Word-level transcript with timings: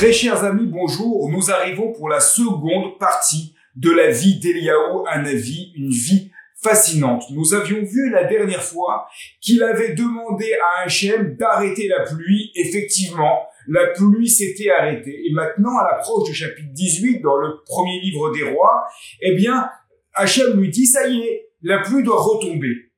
Très 0.00 0.14
chers 0.14 0.42
amis, 0.44 0.64
bonjour. 0.66 1.28
Nous 1.28 1.50
arrivons 1.50 1.92
pour 1.92 2.08
la 2.08 2.20
seconde 2.20 2.98
partie 2.98 3.54
de 3.76 3.90
la 3.90 4.10
vie 4.10 4.40
d'Eliaou 4.40 5.04
Hanavi, 5.06 5.74
une 5.76 5.90
vie 5.90 6.30
fascinante. 6.62 7.24
Nous 7.32 7.52
avions 7.52 7.84
vu 7.84 8.08
la 8.08 8.24
dernière 8.24 8.62
fois 8.62 9.06
qu'il 9.42 9.62
avait 9.62 9.92
demandé 9.92 10.54
à 10.54 10.84
Hachem 10.84 11.36
d'arrêter 11.36 11.86
la 11.86 12.04
pluie. 12.04 12.50
Effectivement, 12.54 13.40
la 13.68 13.88
pluie 13.88 14.30
s'était 14.30 14.70
arrêtée. 14.70 15.20
Et 15.26 15.34
maintenant, 15.34 15.76
à 15.76 15.90
l'approche 15.90 16.30
du 16.30 16.34
chapitre 16.34 16.72
18 16.72 17.20
dans 17.20 17.36
le 17.36 17.62
premier 17.66 18.00
livre 18.00 18.32
des 18.32 18.44
rois, 18.44 18.86
eh 19.20 19.34
bien, 19.34 19.68
Hachem 20.14 20.58
lui 20.58 20.70
dit, 20.70 20.86
ça 20.86 21.08
y 21.08 21.20
est, 21.20 21.50
la 21.60 21.80
pluie 21.80 22.02
doit 22.02 22.22
retomber. 22.22 22.90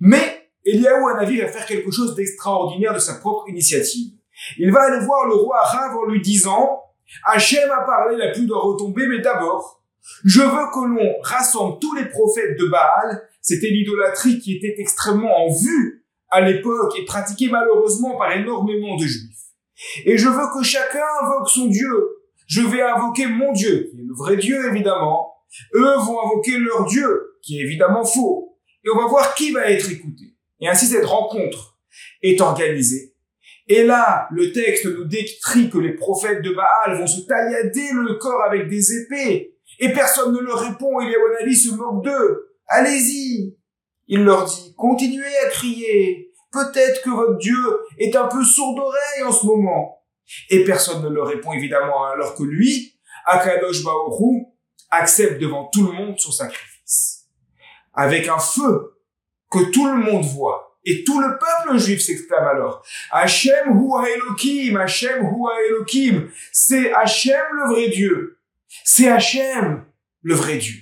Mais 0.00 0.48
Eliaou 0.64 1.08
Hanavi 1.08 1.42
va 1.42 1.48
faire 1.48 1.66
quelque 1.66 1.90
chose 1.90 2.14
d'extraordinaire 2.14 2.94
de 2.94 3.00
sa 3.00 3.16
propre 3.16 3.50
initiative. 3.50 4.12
Il 4.58 4.72
va 4.72 4.82
aller 4.82 5.04
voir 5.04 5.26
le 5.26 5.34
roi 5.34 5.58
Arav 5.60 5.96
en 5.96 6.06
lui 6.06 6.20
disant, 6.20 6.82
Hachem 7.24 7.70
a 7.70 7.84
parlé, 7.84 8.16
la 8.16 8.32
pluie 8.32 8.46
doit 8.46 8.60
retomber, 8.60 9.06
mais 9.06 9.20
d'abord, 9.20 9.82
je 10.24 10.40
veux 10.40 10.70
que 10.72 10.86
l'on 10.86 11.20
rassemble 11.22 11.78
tous 11.80 11.94
les 11.94 12.06
prophètes 12.06 12.58
de 12.58 12.66
Baal. 12.66 13.22
C'était 13.40 13.68
l'idolâtrie 13.68 14.38
qui 14.38 14.56
était 14.56 14.74
extrêmement 14.78 15.46
en 15.46 15.52
vue 15.52 16.04
à 16.30 16.40
l'époque 16.40 16.98
et 16.98 17.04
pratiquée 17.04 17.48
malheureusement 17.48 18.16
par 18.16 18.32
énormément 18.32 18.96
de 18.96 19.04
juifs. 19.04 19.38
Et 20.04 20.18
je 20.18 20.28
veux 20.28 20.46
que 20.54 20.64
chacun 20.64 21.04
invoque 21.22 21.48
son 21.48 21.66
Dieu. 21.66 22.08
Je 22.46 22.62
vais 22.62 22.82
invoquer 22.82 23.26
mon 23.26 23.52
Dieu, 23.52 23.88
qui 23.90 24.00
est 24.00 24.04
le 24.04 24.14
vrai 24.14 24.36
Dieu 24.36 24.68
évidemment. 24.70 25.34
Eux 25.74 25.94
vont 25.98 26.20
invoquer 26.24 26.58
leur 26.58 26.86
Dieu, 26.86 27.36
qui 27.42 27.58
est 27.58 27.62
évidemment 27.62 28.04
faux. 28.04 28.58
Et 28.84 28.88
on 28.90 28.98
va 28.98 29.06
voir 29.06 29.34
qui 29.34 29.52
va 29.52 29.70
être 29.70 29.90
écouté. 29.90 30.34
Et 30.60 30.68
ainsi 30.68 30.86
cette 30.86 31.04
rencontre 31.04 31.78
est 32.22 32.40
organisée. 32.40 33.14
Et 33.68 33.84
là, 33.84 34.28
le 34.30 34.50
texte 34.52 34.86
nous 34.86 35.04
décrit 35.04 35.68
que 35.68 35.78
les 35.78 35.94
prophètes 35.94 36.42
de 36.42 36.54
Baal 36.54 36.98
vont 36.98 37.06
se 37.06 37.20
taillader 37.20 37.90
le 37.92 38.14
corps 38.14 38.42
avec 38.44 38.68
des 38.68 38.96
épées. 38.96 39.54
Et 39.78 39.92
personne 39.92 40.32
ne 40.32 40.40
leur 40.40 40.58
répond, 40.58 41.00
et 41.00 41.14
avis 41.40 41.56
se 41.56 41.74
moque 41.74 42.04
d'eux. 42.04 42.54
Allez-y. 42.66 43.56
Il 44.06 44.24
leur 44.24 44.46
dit, 44.46 44.74
continuez 44.76 45.36
à 45.46 45.50
crier. 45.50 46.32
Peut-être 46.50 47.02
que 47.02 47.10
votre 47.10 47.36
Dieu 47.36 47.78
est 47.98 48.16
un 48.16 48.26
peu 48.26 48.42
sourd 48.42 48.74
d'oreille 48.74 49.22
en 49.24 49.32
ce 49.32 49.44
moment. 49.44 50.02
Et 50.48 50.64
personne 50.64 51.02
ne 51.02 51.08
leur 51.08 51.26
répond 51.26 51.52
évidemment, 51.52 52.04
alors 52.06 52.34
que 52.34 52.42
lui, 52.42 52.98
Akadosh 53.26 53.84
Baoru, 53.84 54.46
accepte 54.90 55.40
devant 55.40 55.68
tout 55.72 55.86
le 55.86 55.92
monde 55.92 56.18
son 56.18 56.32
sacrifice. 56.32 57.26
Avec 57.92 58.28
un 58.28 58.38
feu 58.38 58.94
que 59.50 59.70
tout 59.70 59.86
le 59.86 59.96
monde 59.96 60.24
voit. 60.24 60.67
Et 60.90 61.04
tout 61.04 61.20
le 61.20 61.36
peuple 61.38 61.78
juif 61.78 62.00
s'exclame 62.00 62.46
alors. 62.46 62.82
Hachem 63.10 63.78
hu 63.78 63.90
Elohim, 64.06 64.78
Hachem 64.78 65.22
hu 65.22 65.44
Elohim. 65.68 66.30
C'est 66.50 66.94
Hachem 66.94 67.44
le 67.52 67.70
vrai 67.70 67.88
Dieu. 67.90 68.38
C'est 68.84 69.08
Hachem 69.08 69.84
le 70.22 70.34
vrai 70.34 70.56
Dieu. 70.56 70.76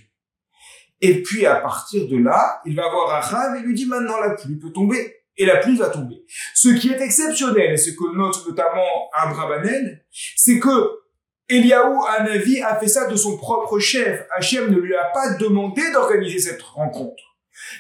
Et 1.01 1.23
puis 1.23 1.45
à 1.45 1.57
partir 1.57 2.07
de 2.07 2.19
là, 2.19 2.61
il 2.65 2.77
va 2.77 2.89
voir 2.89 3.15
Achav 3.15 3.57
et 3.57 3.63
lui 3.63 3.75
dit 3.75 3.87
maintenant 3.87 4.21
la 4.21 4.31
pluie 4.31 4.57
peut 4.57 4.71
tomber. 4.71 5.17
Et 5.37 5.45
la 5.45 5.57
pluie 5.57 5.77
va 5.77 5.89
tomber. 5.89 6.25
Ce 6.55 6.69
qui 6.69 6.91
est 6.91 7.01
exceptionnel, 7.01 7.73
et 7.73 7.77
ce 7.77 7.91
que 7.91 8.17
note 8.17 8.47
notamment 8.49 9.11
Abrabanel, 9.13 10.05
c'est 10.37 10.61
que 10.61 11.01
Eliaou 11.49 12.05
Hanavi 12.07 12.63
a 12.63 12.77
fait 12.77 12.89
ça 12.89 13.07
de 13.07 13.17
son 13.17 13.37
propre 13.37 13.79
chef. 13.81 14.25
Hachem 14.37 14.71
ne 14.71 14.79
lui 14.79 14.95
a 14.95 15.11
pas 15.13 15.35
demandé 15.35 15.83
d'organiser 15.93 16.39
cette 16.39 16.63
rencontre. 16.63 17.23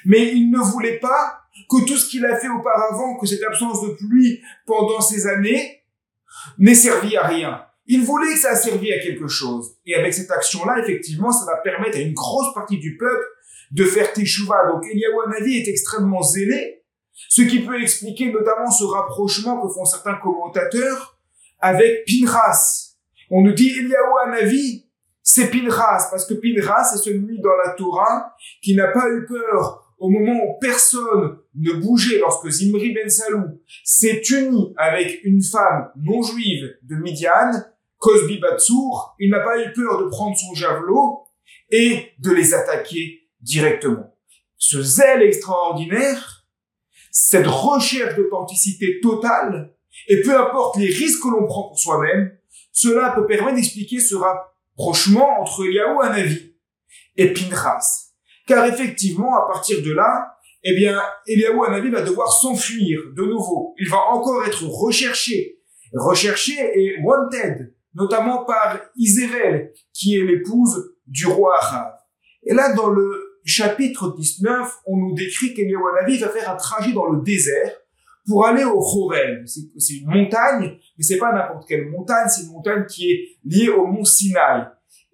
Mais 0.04 0.32
il 0.32 0.50
ne 0.50 0.58
voulait 0.58 0.98
pas 0.98 1.45
que 1.68 1.86
tout 1.86 1.96
ce 1.96 2.08
qu'il 2.08 2.24
a 2.24 2.36
fait 2.36 2.48
auparavant, 2.48 3.18
que 3.18 3.26
cette 3.26 3.42
absence 3.42 3.82
de 3.82 3.94
pluie 3.94 4.40
pendant 4.66 5.00
ces 5.00 5.26
années, 5.26 5.82
n'ait 6.58 6.74
servi 6.74 7.16
à 7.16 7.26
rien. 7.26 7.62
Il 7.86 8.04
voulait 8.04 8.32
que 8.32 8.38
ça 8.38 8.56
servi 8.56 8.92
à 8.92 8.98
quelque 8.98 9.28
chose. 9.28 9.76
Et 9.86 9.94
avec 9.94 10.12
cette 10.12 10.30
action-là, 10.30 10.78
effectivement, 10.82 11.30
ça 11.30 11.46
va 11.46 11.58
permettre 11.58 11.98
à 11.98 12.00
une 12.00 12.14
grosse 12.14 12.52
partie 12.54 12.78
du 12.78 12.96
peuple 12.96 13.24
de 13.70 13.84
faire 13.84 14.12
teshuva. 14.12 14.66
Donc 14.68 14.84
Eliyahu 14.86 15.14
Hanavi 15.26 15.58
est 15.58 15.68
extrêmement 15.68 16.22
zélé, 16.22 16.82
ce 17.28 17.42
qui 17.42 17.60
peut 17.60 17.80
expliquer 17.80 18.32
notamment 18.32 18.70
ce 18.70 18.84
rapprochement 18.84 19.60
que 19.60 19.72
font 19.72 19.84
certains 19.84 20.16
commentateurs 20.16 21.18
avec 21.60 22.04
Pinras. 22.04 22.96
On 23.30 23.42
nous 23.42 23.52
dit 23.52 23.70
Eliyahu 23.70 24.12
Hanavi, 24.24 24.86
c'est 25.22 25.50
Pinras, 25.50 26.08
parce 26.10 26.26
que 26.26 26.34
Pinras 26.34 26.92
est 26.94 26.98
celui 26.98 27.40
dans 27.40 27.56
la 27.64 27.72
Torah 27.72 28.34
qui 28.62 28.74
n'a 28.74 28.88
pas 28.88 29.08
eu 29.10 29.26
peur 29.26 29.85
au 29.98 30.10
moment 30.10 30.38
où 30.44 30.58
personne 30.60 31.38
ne 31.54 31.72
bougeait, 31.72 32.18
lorsque 32.18 32.48
Zimri 32.48 32.92
Ben 32.92 33.08
Salou 33.08 33.60
s'est 33.84 34.20
uni 34.30 34.74
avec 34.76 35.24
une 35.24 35.42
femme 35.42 35.90
non 35.96 36.22
juive 36.22 36.76
de 36.82 36.96
Midian, 36.96 37.52
Cosby 37.98 38.38
Batsour, 38.38 39.16
il 39.18 39.30
n'a 39.30 39.40
pas 39.40 39.62
eu 39.62 39.72
peur 39.72 40.02
de 40.02 40.08
prendre 40.08 40.36
son 40.36 40.54
javelot 40.54 41.24
et 41.70 42.12
de 42.18 42.30
les 42.30 42.54
attaquer 42.54 43.22
directement. 43.40 44.14
Ce 44.58 44.82
zèle 44.82 45.22
extraordinaire, 45.22 46.46
cette 47.10 47.46
recherche 47.46 48.16
d'authenticité 48.16 49.00
totale, 49.00 49.74
et 50.08 50.20
peu 50.20 50.38
importe 50.38 50.76
les 50.76 50.88
risques 50.88 51.22
que 51.22 51.28
l'on 51.28 51.46
prend 51.46 51.68
pour 51.68 51.78
soi-même, 51.78 52.36
cela 52.72 53.10
peut 53.10 53.26
permettre 53.26 53.56
d'expliquer 53.56 54.00
ce 54.00 54.14
rapprochement 54.14 55.40
entre 55.40 55.64
Eliaou 55.64 56.00
Hanavi 56.02 56.54
et 57.16 57.32
Pinchas. 57.32 58.05
Car 58.46 58.64
effectivement, 58.66 59.34
à 59.36 59.46
partir 59.46 59.82
de 59.82 59.92
là, 59.92 60.36
eh 60.62 60.74
bien, 60.74 61.00
Eliaou 61.26 61.64
Hanavi 61.64 61.90
va 61.90 62.02
devoir 62.02 62.32
s'enfuir 62.32 63.00
de 63.14 63.22
nouveau. 63.22 63.74
Il 63.78 63.88
va 63.88 63.98
encore 64.10 64.44
être 64.46 64.64
recherché. 64.64 65.58
Recherché 65.92 66.52
et 66.52 66.96
wanted, 67.02 67.72
notamment 67.94 68.44
par 68.44 68.80
Isével, 68.96 69.72
qui 69.92 70.16
est 70.16 70.24
l'épouse 70.24 70.94
du 71.06 71.26
roi 71.26 71.56
Ahav. 71.60 71.92
Et 72.44 72.54
là, 72.54 72.74
dans 72.74 72.88
le 72.88 73.38
chapitre 73.44 74.14
19, 74.16 74.80
on 74.86 74.96
nous 74.96 75.14
décrit 75.14 75.54
qu'Eliaou 75.54 75.86
Hanavi 75.88 76.18
va 76.18 76.28
faire 76.28 76.50
un 76.50 76.56
trajet 76.56 76.92
dans 76.92 77.06
le 77.06 77.22
désert 77.22 77.72
pour 78.26 78.46
aller 78.46 78.64
au 78.64 78.78
Horeb. 78.78 79.46
C'est 79.46 79.94
une 79.94 80.08
montagne, 80.08 80.78
mais 80.98 81.04
c'est 81.04 81.18
pas 81.18 81.32
n'importe 81.32 81.68
quelle 81.68 81.88
montagne, 81.88 82.28
c'est 82.28 82.42
une 82.42 82.52
montagne 82.52 82.84
qui 82.86 83.10
est 83.10 83.38
liée 83.44 83.68
au 83.68 83.86
mont 83.86 84.04
Sinaï. 84.04 84.66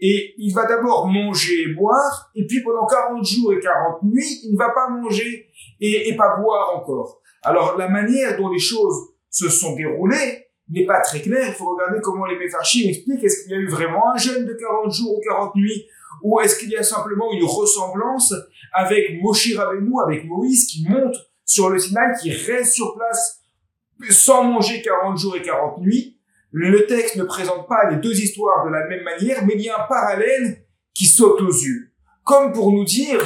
Et 0.04 0.34
il 0.36 0.52
va 0.52 0.66
d'abord 0.66 1.06
manger 1.06 1.62
et 1.62 1.74
boire, 1.74 2.30
et 2.34 2.44
puis 2.44 2.60
pendant 2.62 2.84
40 2.86 3.24
jours 3.24 3.52
et 3.52 3.60
40 3.60 4.02
nuits, 4.02 4.40
il 4.42 4.52
ne 4.52 4.58
va 4.58 4.70
pas 4.70 4.88
manger 4.88 5.48
et, 5.80 6.14
pas 6.16 6.36
boire 6.36 6.76
encore. 6.76 7.22
Alors 7.42 7.78
la 7.78 7.88
manière 7.88 8.36
dont 8.36 8.50
les 8.50 8.58
choses 8.58 9.10
se 9.30 9.48
sont 9.48 9.76
déroulées 9.76 10.48
n'est 10.68 10.86
pas 10.86 11.00
très 11.00 11.20
claire. 11.20 11.46
Il 11.48 11.54
faut 11.54 11.74
regarder 11.74 12.00
comment 12.02 12.26
les 12.26 12.36
Mefarchim 12.36 12.88
expliquent. 12.88 13.22
Est-ce 13.22 13.44
qu'il 13.44 13.52
y 13.52 13.54
a 13.54 13.58
eu 13.58 13.68
vraiment 13.68 14.12
un 14.12 14.18
jeûne 14.18 14.44
de 14.44 14.54
40 14.54 14.92
jours 14.92 15.18
ou 15.18 15.20
40 15.20 15.54
nuits 15.54 15.86
ou 16.22 16.41
est-ce 16.41 16.58
qu'il 16.58 16.70
y 16.70 16.76
a 16.76 16.82
simplement 16.82 17.32
une 17.32 17.44
ressemblance 17.44 18.34
avec 18.72 19.20
Moshe 19.20 19.54
Rabbeinu, 19.56 19.92
avec 20.04 20.24
Moïse 20.24 20.66
qui 20.66 20.84
monte 20.88 21.16
sur 21.44 21.70
le 21.70 21.78
Sinaï, 21.78 22.12
qui 22.20 22.30
reste 22.30 22.74
sur 22.74 22.94
place 22.94 23.41
sans 24.10 24.44
manger 24.44 24.82
40 24.82 25.18
jours 25.18 25.36
et 25.36 25.42
40 25.42 25.78
nuits? 25.78 26.18
Le 26.52 26.86
texte 26.86 27.16
ne 27.16 27.24
présente 27.24 27.66
pas 27.66 27.90
les 27.90 27.96
deux 27.96 28.20
histoires 28.20 28.66
de 28.66 28.70
la 28.70 28.86
même 28.86 29.02
manière, 29.02 29.44
mais 29.46 29.54
il 29.54 29.62
y 29.62 29.70
a 29.70 29.82
un 29.82 29.86
parallèle 29.86 30.66
qui 30.94 31.06
saute 31.06 31.40
aux 31.40 31.52
yeux. 31.52 31.92
Comme 32.24 32.52
pour 32.52 32.72
nous 32.72 32.84
dire, 32.84 33.20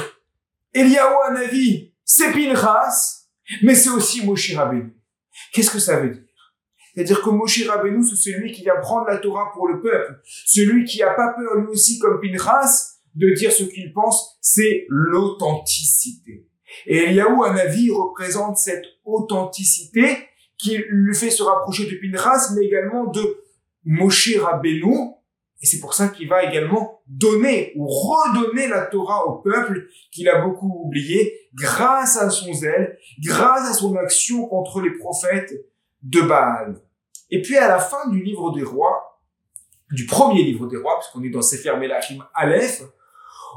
Eliyahu 0.73 1.15
Hanavi, 1.27 1.93
c'est 2.05 2.31
Pinchas, 2.31 3.27
mais 3.63 3.75
c'est 3.75 3.89
aussi 3.89 4.25
Moshe 4.25 4.55
Rabbeinu. 4.55 4.93
Qu'est-ce 5.53 5.71
que 5.71 5.79
ça 5.79 5.99
veut 5.99 6.11
dire? 6.11 6.23
C'est-à-dire 6.95 7.21
que 7.21 7.29
Moshe 7.29 7.67
Rabbeinu, 7.67 8.03
c'est 8.03 8.15
celui 8.15 8.53
qui 8.53 8.63
vient 8.63 8.79
prendre 8.81 9.07
la 9.07 9.17
Torah 9.17 9.51
pour 9.53 9.67
le 9.67 9.81
peuple, 9.81 10.19
celui 10.45 10.85
qui 10.85 11.03
a 11.03 11.13
pas 11.13 11.33
peur 11.33 11.55
lui 11.55 11.67
aussi 11.67 11.99
comme 11.99 12.19
Pinchas 12.21 12.93
de 13.13 13.33
dire 13.33 13.51
ce 13.51 13.63
qu'il 13.63 13.91
pense, 13.93 14.37
c'est 14.41 14.85
l'authenticité. 14.89 16.47
Et 16.85 16.97
Eliyahu 16.97 17.43
Hanavi 17.43 17.91
représente 17.91 18.57
cette 18.57 18.85
authenticité 19.03 20.26
qui 20.57 20.77
lui 20.89 21.15
fait 21.15 21.29
se 21.29 21.43
rapprocher 21.43 21.85
de 21.85 21.95
Pinras, 21.95 22.53
mais 22.55 22.65
également 22.65 23.05
de 23.05 23.43
Moshe 23.85 24.37
Rabbeinu. 24.37 25.13
Et 25.61 25.65
c'est 25.65 25.79
pour 25.79 25.93
ça 25.93 26.09
qu'il 26.09 26.29
va 26.29 26.43
également 26.43 27.01
donner 27.07 27.73
ou 27.75 27.87
redonner 27.87 28.67
la 28.67 28.81
Torah 28.85 29.25
au 29.25 29.39
peuple 29.39 29.87
qu'il 30.11 30.29
a 30.29 30.41
beaucoup 30.41 30.83
oublié 30.85 31.33
grâce 31.55 32.17
à 32.17 32.29
son 32.29 32.53
zèle, 32.53 32.97
grâce 33.23 33.69
à 33.69 33.73
son 33.73 33.95
action 33.95 34.47
contre 34.47 34.81
les 34.81 34.91
prophètes 34.91 35.53
de 36.03 36.21
Baal. 36.21 36.79
Et 37.31 37.41
puis 37.41 37.57
à 37.57 37.67
la 37.67 37.79
fin 37.79 38.09
du 38.09 38.21
livre 38.21 38.53
des 38.53 38.63
rois, 38.63 39.19
du 39.91 40.05
premier 40.05 40.43
livre 40.43 40.67
des 40.67 40.77
rois, 40.77 40.99
puisqu'on 40.99 41.23
est 41.23 41.29
dans 41.29 41.41
Sefer 41.41 41.75
Melachim 41.77 42.19
Aleph, 42.35 42.83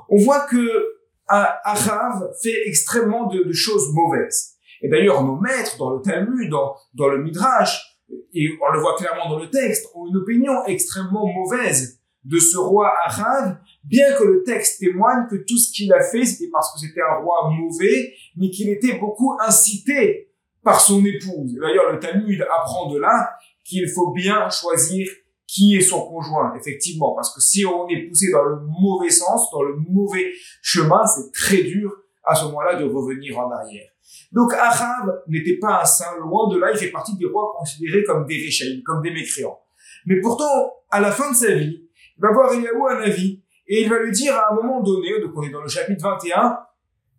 on 0.09 0.19
voit 0.23 0.47
que 0.47 0.97
Achav 1.29 2.31
fait 2.43 2.67
extrêmement 2.67 3.27
de 3.27 3.53
choses 3.53 3.93
mauvaises. 3.93 4.57
Et 4.83 4.89
d'ailleurs, 4.89 5.23
nos 5.25 5.37
maîtres 5.37 5.77
dans 5.79 5.91
le 5.91 6.01
Talmud, 6.01 6.51
dans, 6.51 7.09
le 7.09 7.23
Midrash, 7.23 7.99
et 8.33 8.49
on 8.61 8.73
le 8.73 8.81
voit 8.81 8.97
clairement 8.97 9.29
dans 9.29 9.39
le 9.39 9.51
texte, 9.51 9.89
ont 9.95 10.07
une 10.07 10.17
opinion 10.17 10.65
extrêmement 10.67 11.27
mauvaise 11.27 12.01
de 12.25 12.39
ce 12.39 12.59
roi 12.59 12.93
Achav, 13.07 13.57
bien 13.85 14.13
que 14.15 14.25
le 14.25 14.43
texte 14.43 14.81
témoigne 14.81 15.27
que 15.31 15.37
tout 15.37 15.57
ce 15.57 15.73
qu'il 15.73 15.93
a 15.93 16.03
fait, 16.03 16.25
c'était 16.25 16.51
parce 16.51 16.73
que 16.73 16.81
c'était 16.81 17.01
un 17.01 17.23
roi 17.23 17.51
mauvais, 17.51 18.13
mais 18.37 18.51
qu'il 18.51 18.69
était 18.69 18.99
beaucoup 18.99 19.37
incité 19.41 20.31
par 20.63 20.81
son 20.81 21.03
épouse. 21.05 21.55
D'ailleurs, 21.61 21.93
le 21.93 21.99
Talmud 21.99 22.43
apprend 22.43 22.93
de 22.93 22.99
là 22.99 23.31
qu'il 23.65 23.89
faut 23.89 24.13
bien 24.13 24.51
choisir 24.51 25.09
qui 25.47 25.77
est 25.77 25.81
son 25.81 26.07
conjoint, 26.07 26.55
effectivement, 26.55 27.13
parce 27.15 27.35
que 27.35 27.41
si 27.41 27.65
on 27.67 27.89
est 27.89 28.07
poussé 28.07 28.31
dans 28.31 28.45
le 28.45 28.61
mauvais 28.61 29.11
sens, 29.11 29.51
dans 29.51 29.63
le 29.63 29.77
mauvais 29.89 30.31
chemin, 30.63 31.05
c'est 31.07 31.33
très 31.33 31.63
dur 31.63 31.93
à 32.25 32.37
ce 32.37 32.45
moment-là 32.45 32.77
de 32.77 32.85
revenir 32.85 33.39
en 33.39 33.51
arrière. 33.51 33.91
Donc 34.33 34.53
Ahab 34.55 35.23
n'était 35.27 35.59
pas 35.59 35.83
un 35.83 35.85
saint, 35.85 36.17
loin 36.19 36.49
de 36.49 36.59
là, 36.59 36.71
il 36.73 36.79
fait 36.79 36.91
partie 36.91 37.17
des 37.17 37.27
rois 37.27 37.53
considérés 37.59 38.05
comme 38.05 38.27
des 38.27 38.37
réchaïs, 38.37 38.83
comme 38.85 39.03
des 39.03 39.11
mécréants. 39.11 39.59
Mais 40.07 40.21
pourtant, 40.21 40.73
à 40.91 41.01
la 41.01 41.11
fin 41.11 41.31
de 41.31 41.37
sa 41.37 41.53
vie, 41.53 41.89
il 42.17 42.21
va 42.21 42.33
voir 42.33 42.53
Eliaou 42.53 42.87
un 42.87 43.01
avis, 43.01 43.43
et 43.67 43.83
il 43.83 43.89
va 43.89 43.99
lui 44.01 44.13
dire 44.13 44.35
à 44.35 44.53
un 44.53 44.55
moment 44.55 44.83
donné, 44.83 45.21
donc 45.21 45.33
on 45.37 45.43
est 45.43 45.51
dans 45.51 45.63
le 45.63 45.69
chapitre 45.69 46.03
21, 46.03 46.59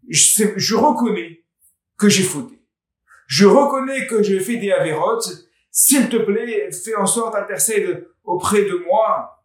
je, 0.09 0.43
je 0.55 0.75
reconnais 0.75 1.43
que 1.97 2.09
j'ai 2.09 2.23
fauté. 2.23 2.61
Je 3.27 3.45
reconnais 3.45 4.07
que 4.07 4.23
j'ai 4.23 4.39
fait 4.39 4.57
des 4.57 4.71
avérotes. 4.71 5.47
S'il 5.71 6.09
te 6.09 6.17
plaît, 6.17 6.69
fais 6.71 6.95
en 6.95 7.05
sorte, 7.05 7.35
intercède 7.35 8.07
auprès 8.23 8.63
de 8.63 8.83
moi 8.85 9.41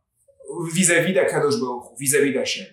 vis-à-vis 0.72 1.12
d'Akadosh 1.12 1.54
vis-à-vis 1.98 2.32
d'Hachem. 2.32 2.66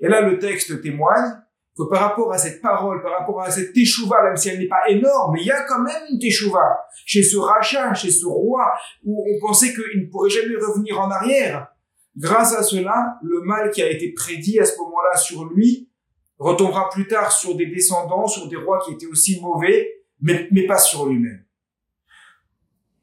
Et 0.00 0.08
là, 0.08 0.20
le 0.20 0.38
texte 0.38 0.80
témoigne 0.80 1.32
que 1.76 1.84
par 1.90 2.00
rapport 2.00 2.32
à 2.32 2.38
cette 2.38 2.60
parole, 2.60 3.02
par 3.02 3.18
rapport 3.18 3.40
à 3.40 3.50
cette 3.50 3.72
teshuva, 3.72 4.22
même 4.22 4.36
si 4.36 4.50
elle 4.50 4.58
n'est 4.58 4.68
pas 4.68 4.88
énorme, 4.88 5.36
il 5.38 5.46
y 5.46 5.50
a 5.50 5.62
quand 5.62 5.80
même 5.80 6.02
une 6.10 6.18
teshuva 6.18 6.78
chez 7.06 7.22
ce 7.22 7.36
rachat, 7.38 7.94
chez 7.94 8.10
ce 8.10 8.26
roi, 8.26 8.72
où 9.04 9.24
on 9.26 9.46
pensait 9.46 9.72
qu'il 9.72 10.02
ne 10.02 10.10
pourrait 10.10 10.30
jamais 10.30 10.56
revenir 10.56 11.00
en 11.00 11.10
arrière. 11.10 11.68
Grâce 12.16 12.54
à 12.54 12.62
cela, 12.62 13.18
le 13.22 13.40
mal 13.40 13.70
qui 13.70 13.82
a 13.82 13.90
été 13.90 14.12
prédit 14.12 14.60
à 14.60 14.66
ce 14.66 14.76
moment-là 14.78 15.16
sur 15.16 15.46
lui 15.46 15.90
retombera 16.38 16.90
plus 16.90 17.06
tard 17.06 17.32
sur 17.32 17.54
des 17.56 17.66
descendants, 17.66 18.26
sur 18.26 18.48
des 18.48 18.56
rois 18.56 18.80
qui 18.84 18.92
étaient 18.92 19.06
aussi 19.06 19.40
mauvais, 19.40 20.04
mais, 20.20 20.48
mais 20.50 20.66
pas 20.66 20.78
sur 20.78 21.06
lui-même. 21.06 21.44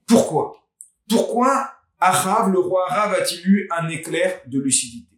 Pourquoi? 0.07 0.54
Pourquoi 1.10 1.71
Achav, 2.00 2.51
le 2.51 2.60
roi 2.60 2.86
Arav, 2.89 3.13
a-t-il 3.13 3.45
eu 3.45 3.69
un 3.71 3.89
éclair 3.89 4.42
de 4.48 4.60
lucidité? 4.60 5.18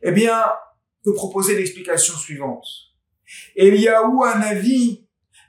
Eh 0.00 0.12
bien, 0.12 0.42
peut 1.04 1.14
proposer 1.14 1.56
l'explication 1.56 2.14
suivante. 2.14 2.66
Eliaou, 3.56 4.24
un 4.24 4.40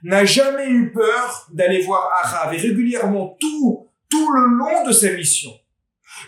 n'a 0.02 0.24
jamais 0.24 0.68
eu 0.68 0.92
peur 0.92 1.48
d'aller 1.52 1.82
voir 1.82 2.10
Achav 2.22 2.54
et 2.54 2.58
régulièrement 2.58 3.36
tout, 3.40 3.88
tout 4.10 4.32
le 4.32 4.46
long 4.56 4.86
de 4.86 4.92
sa 4.92 5.10
mission. 5.12 5.50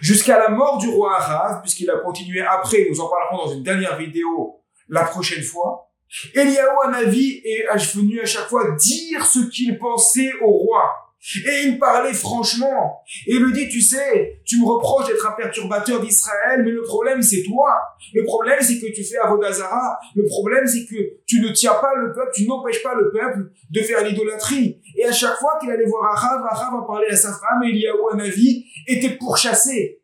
Jusqu'à 0.00 0.38
la 0.38 0.48
mort 0.48 0.78
du 0.78 0.88
roi 0.88 1.18
Achav, 1.18 1.60
puisqu'il 1.62 1.90
a 1.90 1.98
continué 1.98 2.40
après, 2.40 2.86
nous 2.90 3.00
en 3.00 3.08
parlerons 3.08 3.46
dans 3.46 3.52
une 3.52 3.62
dernière 3.62 3.96
vidéo 3.96 4.62
la 4.88 5.04
prochaine 5.04 5.42
fois. 5.42 5.90
Eliaou, 6.34 6.82
un 6.86 6.92
avis, 6.94 7.42
est 7.44 7.66
venu 7.94 8.20
à 8.20 8.24
chaque 8.24 8.48
fois 8.48 8.76
dire 8.76 9.26
ce 9.26 9.40
qu'il 9.50 9.78
pensait 9.78 10.32
au 10.42 10.50
roi. 10.50 11.05
Et 11.34 11.66
il 11.66 11.78
parlait 11.78 12.12
franchement. 12.12 13.02
Et 13.26 13.34
il 13.34 13.42
lui 13.42 13.52
dit, 13.52 13.68
tu 13.68 13.80
sais, 13.80 14.40
tu 14.44 14.60
me 14.60 14.64
reproches 14.64 15.08
d'être 15.08 15.26
un 15.26 15.32
perturbateur 15.32 16.00
d'Israël, 16.00 16.62
mais 16.64 16.70
le 16.70 16.82
problème 16.82 17.20
c'est 17.20 17.42
toi. 17.42 17.70
Le 18.14 18.24
problème 18.24 18.60
c'est 18.60 18.78
que 18.78 18.94
tu 18.94 19.02
fais 19.02 19.16
Avodazara. 19.18 19.98
Le 20.14 20.24
problème 20.26 20.66
c'est 20.66 20.84
que 20.86 20.94
tu 21.26 21.40
ne 21.40 21.48
tiens 21.50 21.74
pas 21.74 21.94
le 21.96 22.12
peuple, 22.12 22.30
tu 22.32 22.46
n'empêches 22.46 22.82
pas 22.82 22.94
le 22.94 23.10
peuple 23.10 23.50
de 23.70 23.80
faire 23.80 24.04
l'idolâtrie. 24.04 24.80
Et 24.96 25.04
à 25.04 25.12
chaque 25.12 25.36
fois 25.38 25.58
qu'il 25.60 25.70
allait 25.70 25.86
voir 25.86 26.12
Achav, 26.12 26.44
Achav 26.48 26.74
en 26.74 26.86
parlait 26.86 27.10
à 27.10 27.16
sa 27.16 27.32
femme, 27.32 27.62
Eliaou 27.64 28.08
Hanavi 28.12 28.64
était 28.86 29.16
pourchassé. 29.16 30.02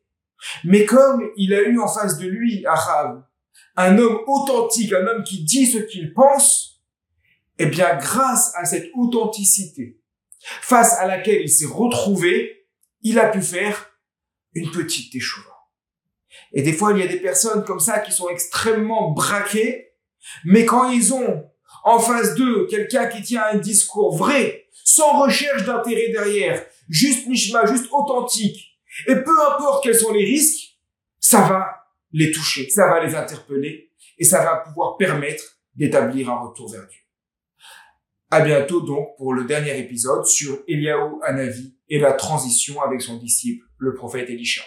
Mais 0.65 0.85
comme 0.85 1.23
il 1.37 1.55
a 1.55 1.63
eu 1.63 1.79
en 1.79 1.87
face 1.87 2.19
de 2.19 2.27
lui, 2.27 2.67
Achav, 2.67 3.23
un 3.77 3.97
homme 3.97 4.19
authentique, 4.27 4.93
un 4.93 5.07
homme 5.07 5.23
qui 5.23 5.45
dit 5.45 5.67
ce 5.67 5.79
qu'il 5.79 6.13
pense, 6.13 6.83
eh 7.59 7.67
bien, 7.67 7.97
grâce 7.97 8.53
à 8.57 8.65
cette 8.65 8.91
authenticité, 8.95 10.02
face 10.61 10.95
à 10.95 11.07
laquelle 11.07 11.43
il 11.43 11.49
s'est 11.49 11.67
retrouvé, 11.67 12.67
il 13.03 13.19
a 13.19 13.29
pu 13.29 13.43
faire 13.43 13.91
une 14.55 14.71
petite 14.71 15.15
échouva. 15.15 15.51
Et 16.53 16.63
des 16.63 16.73
fois, 16.73 16.93
il 16.93 16.99
y 16.99 17.03
a 17.03 17.07
des 17.07 17.21
personnes 17.21 17.65
comme 17.65 17.81
ça 17.81 18.01
qui 18.01 18.13
sont 18.13 18.29
extrêmement 18.29 19.11
braquées, 19.13 19.93
mais 20.45 20.65
quand 20.65 20.91
ils 20.91 21.15
ont 21.15 21.45
en 21.85 21.99
face 21.99 22.35
d'eux 22.35 22.67
quelqu'un 22.67 23.07
qui 23.07 23.23
tient 23.23 23.45
un 23.51 23.59
discours 23.59 24.17
vrai, 24.17 24.69
sans 24.85 25.21
recherche 25.23 25.65
d'intérêt 25.65 26.09
derrière, 26.09 26.65
juste 26.89 27.27
nishma, 27.27 27.67
juste 27.67 27.89
authentique, 27.91 28.79
et 29.07 29.17
peu 29.17 29.41
importe 29.51 29.83
quels 29.83 29.97
sont 29.99 30.13
les 30.13 30.25
risques, 30.25 30.79
ça 31.19 31.43
va 31.43 31.87
les 32.13 32.31
toucher, 32.31 32.69
ça 32.69 32.89
va 32.89 33.05
les 33.05 33.15
interpeller, 33.15 33.91
et 34.19 34.25
ça 34.25 34.43
va 34.45 34.57
pouvoir 34.57 34.97
permettre 34.97 35.59
d'établir 35.75 36.31
un 36.31 36.41
retour 36.41 36.71
vers 36.71 36.87
Dieu. 36.87 37.02
À 38.33 38.41
bientôt 38.41 38.81
donc 38.81 39.15
pour 39.19 39.35
le 39.35 39.45
dernier 39.45 39.79
épisode 39.79 40.25
sur 40.25 40.61
Eliaou 40.67 41.21
Hanavi 41.23 41.77
et 41.91 41.99
la 41.99 42.15
transition 42.15 42.81
avec 42.81 43.03
son 43.03 43.19
disciple, 43.19 43.67
le 43.77 43.93
prophète 43.93 44.31
Elisha. 44.31 44.63